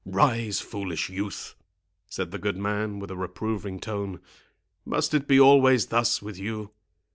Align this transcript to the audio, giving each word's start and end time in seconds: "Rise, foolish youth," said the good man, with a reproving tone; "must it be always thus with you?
"Rise, 0.03 0.59
foolish 0.59 1.09
youth," 1.11 1.53
said 2.07 2.31
the 2.31 2.39
good 2.39 2.57
man, 2.57 2.97
with 2.97 3.11
a 3.11 3.15
reproving 3.15 3.79
tone; 3.79 4.19
"must 4.83 5.13
it 5.13 5.27
be 5.27 5.39
always 5.39 5.85
thus 5.85 6.23
with 6.23 6.39
you? 6.39 6.71